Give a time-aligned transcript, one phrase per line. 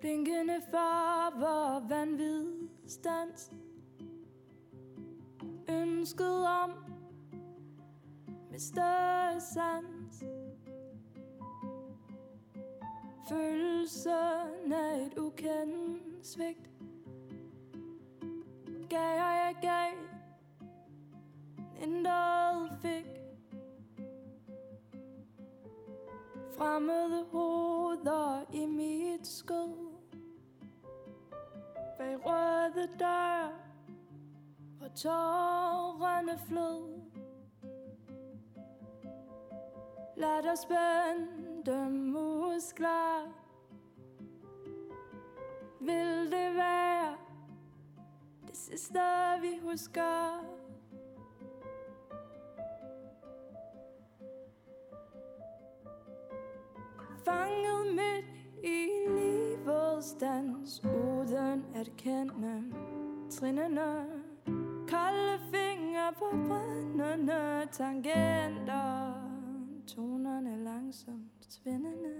[0.00, 3.52] Blinkende farver, vanvid stans.
[5.68, 6.70] Ønsket om
[8.50, 10.24] med større sans.
[13.28, 16.70] Følelsen af et ukendt svigt.
[18.88, 20.05] Gav og jeg gav
[21.82, 23.06] Intet fik.
[26.58, 29.96] Fremmede hoveder i mit skød.
[31.98, 33.52] Bag røde dør
[34.78, 36.96] Hvor tårerne flød.
[40.16, 43.32] Lad os spænde muskler.
[45.80, 47.16] Vil det være
[48.46, 49.00] Det sidste
[49.40, 50.44] vi husker?
[57.26, 58.24] Fanget midt
[58.62, 60.80] i livets dans.
[60.84, 62.62] Uden at kende
[63.30, 64.06] trinene.
[64.88, 69.14] Kolde fingre på brændende tangenter.
[69.86, 72.14] Tonerne langsomt svindende.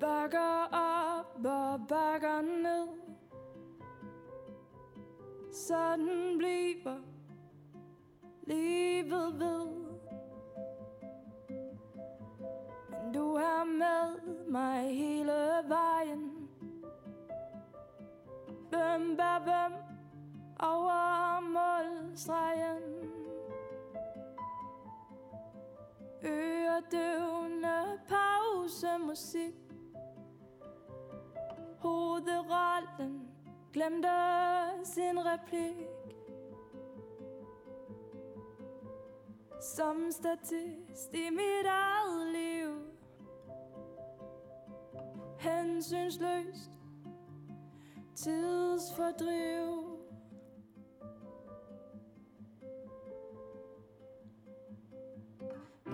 [0.00, 2.88] Bakker op og bakker ned.
[5.52, 7.14] Sådan bliver
[8.46, 9.68] livet ved.
[12.90, 15.32] Men du er med mig hele
[15.68, 16.48] vejen.
[18.70, 19.72] Hvem bær hvem
[20.60, 22.82] over målstregen?
[26.24, 29.54] Øredøvende pausemusik
[31.78, 33.28] Hovedrollen
[33.72, 34.08] glemte
[34.84, 36.03] sin replik.
[39.64, 42.70] Som statist i mit eget liv.
[45.38, 46.70] Hensynsløst
[48.16, 49.98] Tidsfordriv.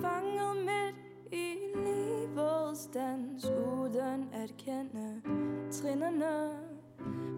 [0.00, 0.96] Fanget midt
[1.32, 5.22] i livets dans Uden at kende
[5.70, 6.50] trinene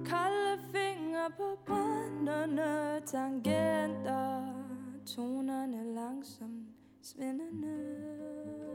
[0.04, 4.67] Kolde fingre på brændende tangenter.
[5.14, 6.68] Tonerne langsomt
[7.00, 8.67] svindende.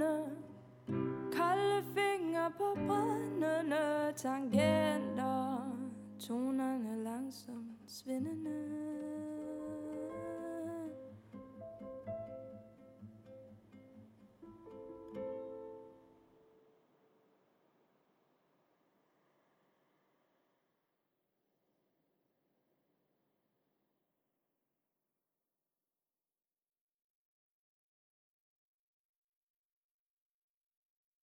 [0.00, 0.36] Trinene
[1.32, 5.76] Kolde fingre på brændende tangenter.
[6.18, 9.39] Tonerne langsomt svindende.